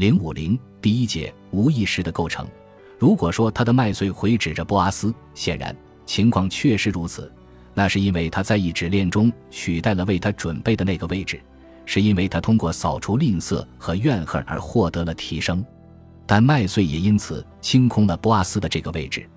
[0.00, 2.48] 零五零第一节无意识的构成。
[2.98, 5.76] 如果说他的麦穗回指着波阿斯，显然
[6.06, 7.30] 情况确实如此。
[7.74, 11.38] 那是因为他在意指链中取代了为他准备的那个位置，
[11.84, 15.62] 是因为他通过扫除吝啬和怨恨而获得了提升。
[16.24, 19.28] 但麦穗也因此清空了波阿斯的这个位置。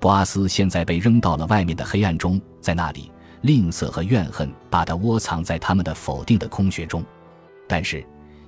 [0.00, 3.12] 波阿斯现在被扔到了外面的黑暗中，在那里，
[3.42, 7.04] 吝啬和怨恨把他窝藏在他们的否定的空穴中。
[7.68, 8.02] 但是，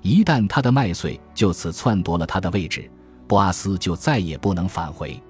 [0.08, 2.90] 一旦他的麦穗就此篡夺了他的位置。
[3.26, 5.22] 波阿斯就再也不能返回。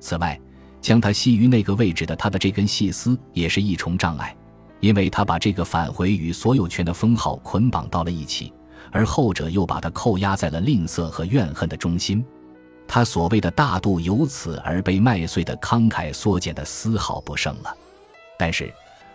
[0.00, 0.38] 此外，
[0.82, 4.36] 将他系于那个位置的他的这根细丝也是一重障碍，
[4.80, 8.52] 因为他把这个返回与所有权的封号捆绑到了一起，
[8.92, 12.22] 而后者又把他扣押在了吝啬和怨恨的中心。
[12.86, 17.74] 他所谓的大度由此而被麦穗的慷慨缩减的丝毫不剩了。
[18.38, 18.70] 但是，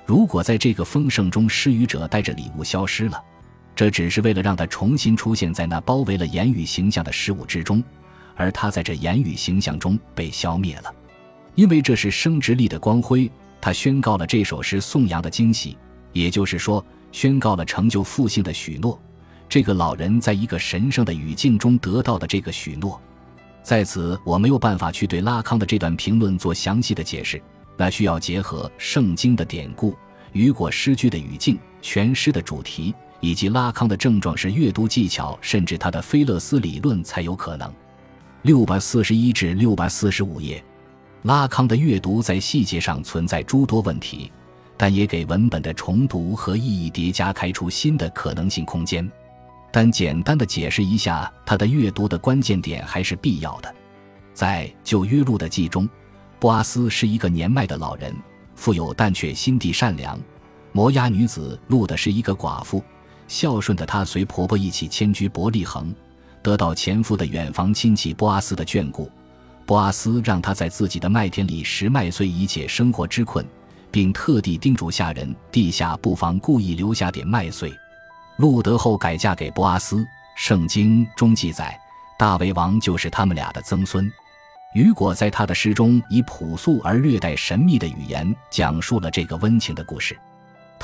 [0.08, 3.24] 如果在这个丰盛中施予者带着礼物消失了，
[3.76, 7.84] 这只是为了让他重新出现在那包围了言语形象的事物之中。
[8.36, 10.94] 而他在这言语形象中被消灭了，
[11.54, 13.30] 因为这是生殖力的光辉。
[13.62, 15.78] 他宣告了这首诗颂扬的惊喜，
[16.12, 19.00] 也就是说，宣告了成就复兴的许诺。
[19.48, 23.00] 这个老人在一个神圣的语境中得到的这个许诺，
[23.62, 27.40] 在此我没有办法去对拉康的这段评论做详细的解释，
[27.78, 29.96] 那需要结合圣经的典故、
[30.32, 37.74] 雨果诗句的语境、全诗的主题，以及拉康的症状式阅读技巧，甚至他的菲勒斯理论才有可能。
[38.42, 40.62] 六百四十一至六百四十五页，
[41.22, 44.30] 拉康的阅读在细节上存在诸多问题，
[44.76, 49.10] 但也给文本的重读和意义叠加开出新的可能性空间。
[49.72, 53.74] 但简单的解释一下他的阅读的关键点还是必要的。
[54.34, 55.88] 在旧约录的记中，
[56.40, 58.14] 波阿斯是一个年迈的老人，
[58.54, 60.20] 富有但却心地善良。
[60.74, 62.84] 摩押女子录的是一个寡妇，
[63.28, 65.94] 孝顺的她随婆婆一起迁居伯利恒。
[66.42, 69.10] 得到前夫的远房亲戚波阿斯的眷顾，
[69.66, 73.46] 波阿斯让她在自己的麦田里拾麦穗以解生活之困，
[73.90, 77.74] 并特地叮嘱下人地下不妨故意留下点麦穗。
[78.36, 80.06] 路德后改嫁给波阿斯，
[80.36, 81.80] 圣经中记载
[82.20, 84.12] 大卫王就是他们俩的曾孙。
[84.74, 90.20] 雨果在他的诗中以朴素而略带神秘的语言讲述了这个温情的故事。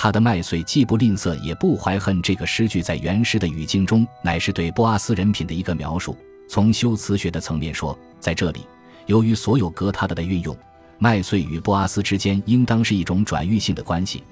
[0.01, 2.21] 他的麦穗既不吝啬，也不怀恨。
[2.21, 6.15] 这个诗句在原诗的语境中，乃是对波阿斯人品的一个描述。
[6.47, 8.65] 从修辞学的层面说，在这里，
[9.07, 10.57] 由于所有格他的的运用，
[10.99, 14.23] 麦穗与波阿斯之间应当是一种转喻性的关系。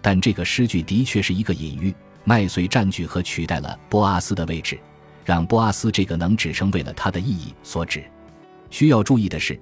[0.00, 1.94] 但这个诗句的确是一个隐喻，
[2.24, 4.76] 麦穗占据和取代了波阿斯的位置，
[5.24, 8.02] 让波阿斯这个能指成为了他的意义所指。
[8.70, 9.56] 需要注意的是，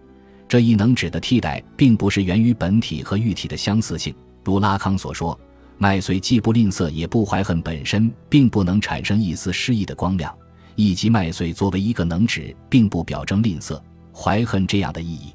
[0.49, 5.39] 这一能指的替代，并不是源于本体和喻体的相似性，如拉康所说。
[5.83, 10.37] 麦穗既不吝啬，也不怀恨，本身并不能产生一丝诗意的光亮，
[10.75, 13.81] 以及麦穗作为一个能指，并不表征吝啬、
[14.15, 15.33] 怀恨这样的意义。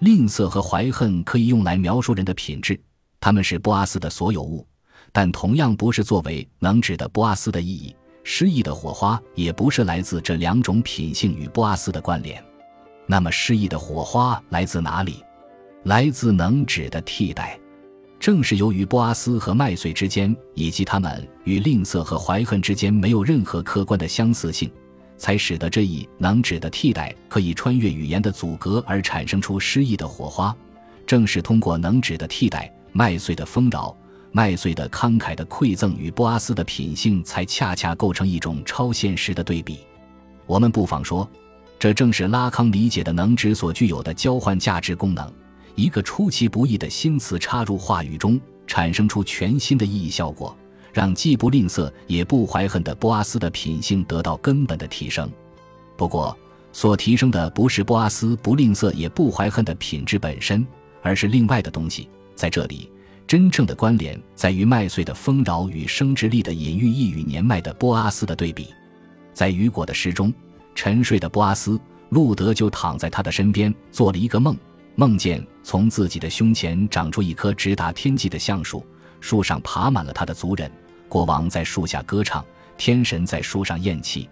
[0.00, 2.76] 吝啬和怀恨可以用来描述人的品质，
[3.20, 4.66] 他们是波阿斯的所有物，
[5.12, 7.94] 但同样不是作为能指的波阿斯的意义。
[8.24, 12.44] 诗意的火花也不是来自这两种品性与波阿斯的关联。
[13.06, 15.22] 那么，诗意的火花来自哪里？
[15.84, 17.56] 来自能指的替代。
[18.28, 24.70] 正是由于波阿斯和麦穗之间，以及他们与吝啬和怀恨之间没有任何客观的相似性，
[25.16, 30.54] 才使得这一能指的替代可以穿越语言的阻隔而产生出诗意的火花。
[31.06, 33.96] 正是通过能指的替代，麦穗的丰饶、
[34.30, 39.78] 麦穗的慷慨的馈赠与波阿斯的品性，才恰恰构成一种超现实的对比。
[40.44, 41.26] 我们不妨说，
[41.78, 45.32] 这正是拉康理解的能指所具有的交换价值功能。
[45.78, 50.52] 一个出其不意的新词插入话语中，产生出全新的意义效果，
[50.92, 55.30] 让既不吝啬也不怀恨的波阿斯的品性得到根本的提升。
[55.96, 56.36] 不过，
[56.72, 60.66] 所提升的不是波阿斯不吝啬也不怀恨的品质本身，
[61.00, 62.10] 而是另外的东西。
[62.34, 62.90] 在这里，
[63.24, 68.66] 真正的关联在于麦穗的丰饶与生殖力的隐喻意与年迈的波阿斯的对比。
[69.32, 70.34] 在雨果的诗中，
[70.74, 74.56] 沉睡的波阿斯，路德就躺在他的身边，做了一个梦。
[74.98, 78.84] 梦见从自己的胸前长出一棵直达天际的橡树，
[79.20, 80.68] 树上爬满了他的族人。
[81.08, 82.44] 国王在树下歌唱，
[82.76, 84.28] 天神在树上咽气。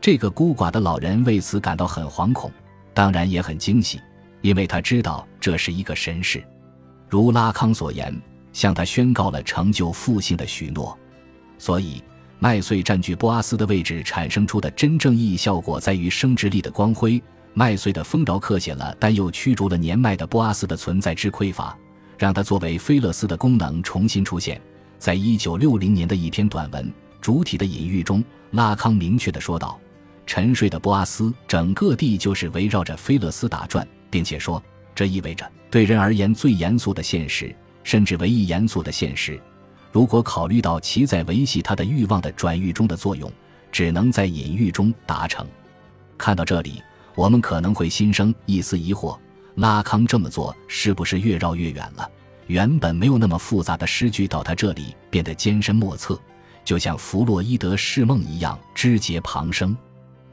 [0.00, 2.50] 这个孤寡的老人为此感到很惶恐，
[2.92, 4.00] 当然也很惊喜，
[4.40, 6.42] 因为他知道这是一个神事，
[7.08, 8.12] 如拉康所言，
[8.52, 10.98] 向他宣告了成就复兴的许诺。
[11.56, 12.02] 所以，
[12.40, 17.22] 麦穗占据波阿斯的位置产生出的真正意义效果，在于生殖力的光辉。
[17.52, 21.76] 麦穗的丰饶刻写了，但又驱逐了年迈的波阿斯的存在之匮乏，
[22.18, 24.60] 让他作为菲勒斯的功能重新出现。
[24.98, 26.84] 在一九六零年的一篇短文
[27.20, 29.78] 《主体的隐喻》中，拉康明确地说道
[30.26, 34.62] ：“沉睡的波阿斯，整个地就是围绕着菲勒斯打转，并且说，
[34.94, 39.40] 这意味着对人而言最严肃的现实，甚至唯一严肃的现实。
[39.90, 43.32] 如果考虑到其在维系他的欲望的转育中的作用，
[43.72, 45.46] 只能在隐喻中达成。
[46.18, 46.82] 看到这里，
[47.14, 49.18] 我们可能会心生一丝疑惑：
[49.56, 52.08] 拉康这么做是不是越绕越远了？
[52.46, 56.20] 原本没有那么复杂的诗句，到他这里变得艰深莫测，
[56.64, 59.76] 就像弗洛伊德释梦一样枝节旁生。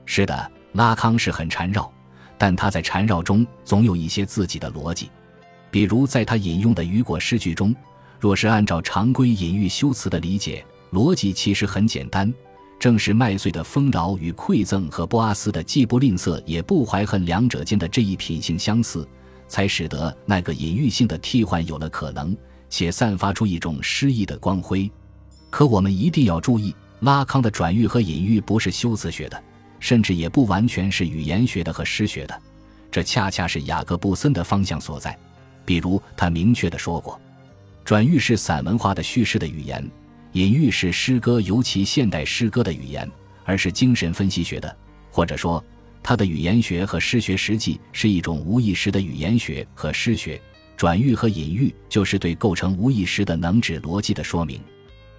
[0.06, 1.92] 是的，拉康是很缠绕，
[2.38, 5.10] 但他在缠绕中总有一些自己的逻辑。
[5.70, 7.76] 比如在他引用的雨果诗句中，
[8.20, 12.34] 若是按照常规隐喻修辞的理解，逻辑其实很简单。
[12.80, 19.08] 正是麦穗的丰饶与馈赠和波阿斯的既不吝啬也不怀恨两者间的这一品性相似，
[19.48, 22.38] 才使得那个隐喻性的替换有了可能，
[22.70, 24.90] 且散发出一种诗意的光辉。
[25.50, 29.44] 可我们一定要注意，拉康的转喻和隐喻不是修辞学的，
[29.80, 32.42] 甚至也不完全是语言学的和诗学的，
[32.92, 35.18] 这恰恰是雅各布森的方向所在。
[35.66, 37.20] 比如，他明确地说过，
[37.84, 39.90] 转喻是散文化的叙事的语言。
[40.38, 43.10] 隐喻是诗歌，尤其现代诗歌的语言，
[43.44, 44.78] 而是精神分析学的，
[45.10, 45.64] 或者说，
[46.04, 50.40] 它的语言学和诗学实际是一种无意识的语言学和诗学。
[50.76, 54.62] 转喻和隐喻就是对构成无意识的能指逻辑的说明。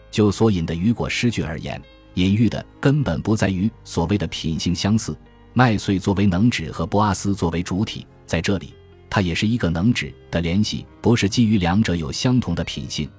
[0.09, 1.83] 就所引的雨果诗句而言，
[2.15, 5.19] 隐喻的根本不在于所谓的品性相似。
[5.53, 8.73] 麦穗作为能指和波阿斯作为主体，在这里，
[9.11, 13.11] 它也是一个能指的联系，不是基于两者有相同的品性。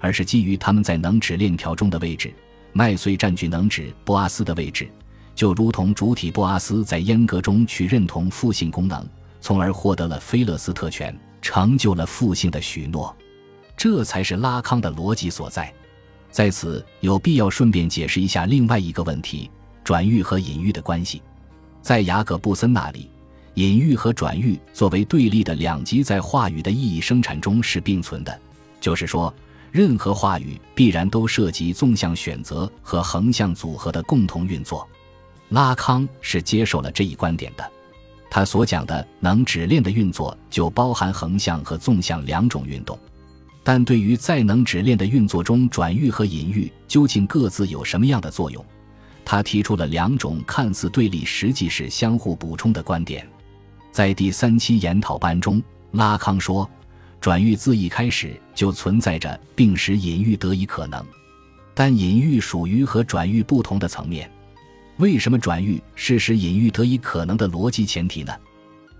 [0.00, 2.34] 而是基于他们在能指链条中的位置，
[2.72, 4.90] 麦穗占据能指波阿斯的位置，
[5.34, 9.06] 就如同主体波阿斯在阉割中去认同父性功能，
[9.40, 13.14] 从而获得了菲勒斯特权，成就了父性的许诺。
[13.76, 15.72] 这才是拉康的逻辑所在。
[16.30, 19.50] 在此有必要顺便解释一下另外一个问题：
[19.84, 21.22] 转喻和隐喻的关系。
[21.82, 23.10] 在雅各布森那里，
[23.54, 28.40] 隐喻和转喻作为对立的两极，在话语的意义生产中是并存的，
[28.80, 29.32] 就是说。
[29.72, 34.88] 任何话语必然都涉及纵向选择和横向组合的共同运作。
[35.50, 37.72] 拉康是接受了这一观点的。
[38.30, 42.98] 他所讲的能指链的运作就包含横向和纵向两种运动。
[43.62, 48.64] 但对于在能指链的运作中转喻和隐喻究竟各自有什么样的作用，
[49.24, 53.28] 他提出了两种看似对立，实际是相互补充的观点。
[53.92, 55.62] 在第三期研讨班中，
[55.92, 56.68] 拉康说。
[57.20, 61.04] 转喻自一开始就存在着，并使隐喻得以可能，
[61.74, 64.30] 但隐喻属于和转喻不同的层面。
[64.96, 68.32] 为什么转喻是使隐喻得以可能的逻辑前提呢？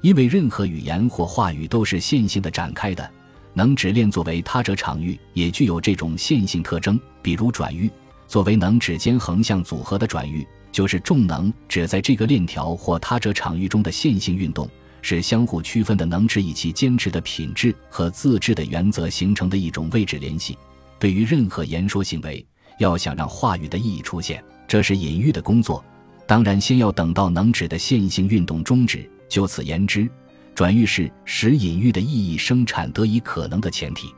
[0.02, 3.10] 因为任何语言或话语都是线性的展开的，
[3.54, 7.00] 能指链作为他者场域也具有这种线性特征。
[7.22, 7.90] 比如转喻
[8.28, 14.68] 作为能指间横向组合的转喻，就是重能指在这个链条或他者场域中的线性运动。
[15.02, 20.56] 是相互区分的能指以其坚持的品质和自治的原则形成的一种位置联系。
[20.98, 22.44] 对于任何言说行为，
[22.78, 25.82] 要想让话语的意义出现，这是隐喻的工作。
[26.26, 29.10] 当然，先要等到能指的线性运动终止。
[29.28, 30.08] 就此言之，
[30.54, 34.14] 转喻是使隐喻的意义生产得以可能的前提。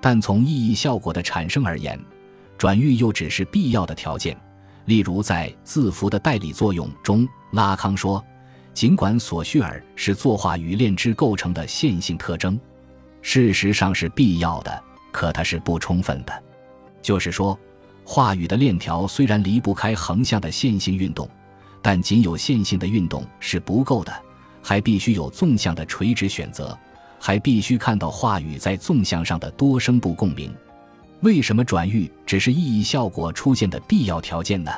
[0.00, 1.98] 但从意义效果的产生而言，
[2.58, 4.38] 转喻又只是必要的条件。
[4.86, 8.24] 例如，在字符的代理作用中，拉康说。
[8.76, 12.60] 尽管索绪尔是作画语链之构成的线性特征，
[13.22, 16.44] 事实上是必要的，可它是不充分的。
[17.00, 17.58] 就是说，
[18.04, 21.26] 话语的链条虽然离不开横向的线性运动，
[21.80, 24.12] 但仅有线性的运动是不够的，
[24.62, 26.78] 还必须有纵向的垂直选择，
[27.18, 30.54] 还必须看到话语在纵向上的多声部共鸣。
[31.22, 34.70] 为什么转喻只是意义效果出现的必要条件呢？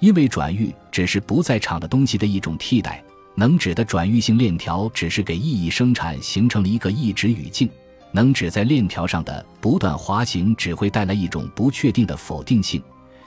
[0.00, 3.02] 因为转喻只是不在场的东西的一种替代。
[3.34, 7.68] 能指的转喻性链条只是给意义生产形成了一个意指语境，
[8.12, 12.82] 能指在链条上的不断滑行只会带来一种不确定的否定性，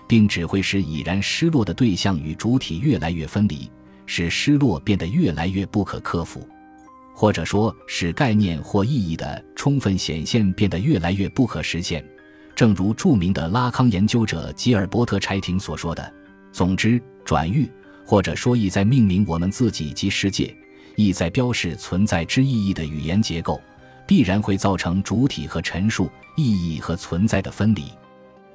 [0.08, 3.70] 并只会使已然失落的对象与主体越来越分离，
[4.06, 6.48] 使失落变得越来越不可克服，
[7.16, 12.06] 或者说使概念或意义的充分显现变得越来越不可实现。
[12.56, 16.14] 正如著名的拉康研究者吉尔伯特·柴廷所说的
[16.54, 17.70] ：“总之，转喻。”
[18.06, 20.56] 或者说，意在命名我们自己及世界，
[20.96, 23.60] 意在标示存在之意义的语言结构，
[24.06, 26.44] 必然会造成主体和陈述、意
[26.76, 27.86] 义和存在的分离。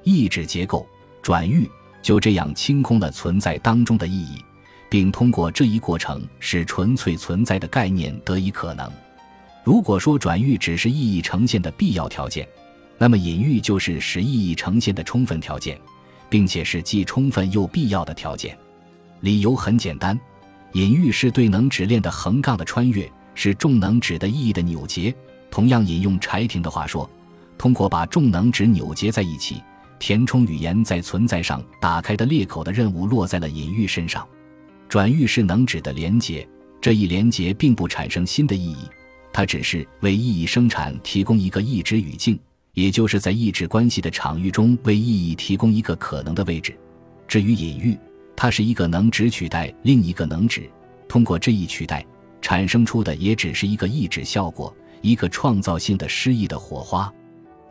[0.03, 0.87] 意志结构
[1.21, 1.69] 转喻
[2.01, 4.43] 就这样清空了存在当中的意义，
[4.89, 8.89] 并通过这一过程使纯粹存在的概念得以可能。
[9.63, 12.47] 如果说转喻只是意义呈现的必要条件，
[12.97, 15.79] 那么隐喻就是使意义呈现的充分条件，
[16.29, 18.57] 并且是既充分又必要的条件。
[19.21, 20.19] 理由很简单，
[20.73, 25.13] 隐喻是对能指链的横杠的穿越，是重能指的意义的扭结。
[25.49, 27.09] 同样引用柴婷的话说，
[27.57, 29.61] 通过把重能指扭结在一起，
[29.99, 34.27] 填充语言在存在上打开的裂口的任务落在了隐喻身上。
[34.89, 36.47] 转喻是能指的连结，
[36.81, 38.87] 这一连结并不产生新的意义，
[39.31, 42.39] 它只是为意义生产提供一个意指语境，
[42.73, 46.75] 也就是在意指关系的场域中为意义提供一个可能的位置。
[47.27, 47.97] 至于隐喻，
[48.41, 50.67] 它是一个能指取代另一个能指，
[51.07, 52.03] 通过这一取代
[52.41, 57.13] 产生出的也只是一个意指效果，一个创造性的诗意的火花。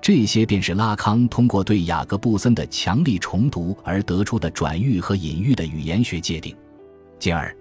[0.00, 6.56] 这些便是拉康通过对雅各布森的强力重读而得出的转喻和隐喻的语言学界定。
[7.18, 7.52] 进而，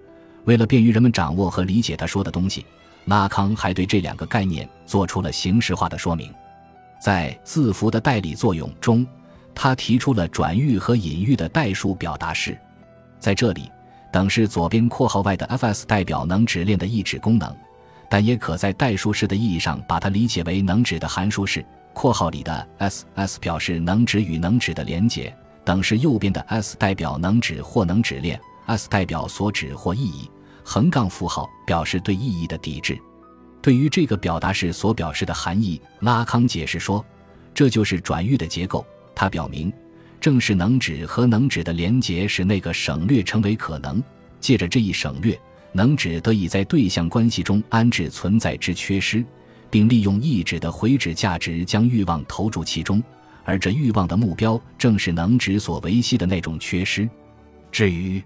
[0.44, 2.64] 为了便于人们掌握和理解他说的东西，
[3.06, 6.32] 拉康还对这两个概念做出了形式化的说明。
[7.02, 9.04] 在字符的代理作用中，
[9.52, 12.56] 他提出了转喻和隐喻的代数表达式。
[13.20, 13.70] 在这里，
[14.10, 17.54] 等式左边括号外的 fs 代表能指链的意指功能，
[18.08, 21.64] 但也可在代数式的意义上把它理解为能指的函数式。
[21.92, 25.34] 括号里的 s_s 表示能指与能指的连结，
[25.64, 28.40] 等式右边的 s 代表能指或能指链。
[28.66, 30.30] s 代表所指或意义，
[30.64, 32.96] 横杠符号表示对意义的抵制。
[33.60, 37.04] 对于这个表达式所表示的含义，拉康解释说，
[37.52, 38.86] 这就是转喻的结构。
[39.14, 39.72] 它表明，
[40.20, 44.02] 正是能指和能指的连结使那个省略成为可能。
[44.38, 45.38] 借着这一省略，
[45.72, 49.24] 能指得以在对象关系中安置存在之缺失，
[49.70, 53.02] 并利用意指的回指价值将欲望投注其中。
[53.44, 57.08] 而这欲望的目标，正是能指所维系的那种缺失。
[57.72, 58.22] 至于